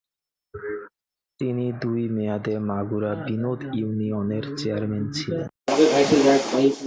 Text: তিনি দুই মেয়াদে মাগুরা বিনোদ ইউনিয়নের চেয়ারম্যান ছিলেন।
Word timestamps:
তিনি 1.39 1.65
দুই 1.81 2.01
মেয়াদে 2.15 2.55
মাগুরা 2.69 3.11
বিনোদ 3.25 3.59
ইউনিয়নের 3.79 4.45
চেয়ারম্যান 4.59 5.05
ছিলেন। 5.17 5.47